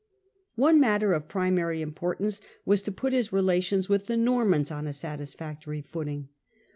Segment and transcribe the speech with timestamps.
[0.55, 4.93] One matter of primary importance was to put his relations with the Normans on a
[4.93, 6.29] satisfactory footing.